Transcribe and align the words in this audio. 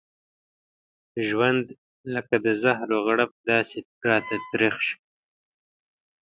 ژوند 1.27 1.65
لکه 2.13 2.35
د 2.45 2.47
زهرو 2.63 2.97
غړپ 3.07 3.31
داسې 3.49 3.77
راته 4.07 4.35
تريخ 4.51 4.75
شو. 4.87 4.97